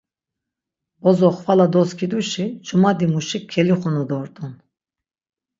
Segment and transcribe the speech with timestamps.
[1.03, 4.51] Bozo xvala doskiduşi cumadimuşik kelixunu dort̆un.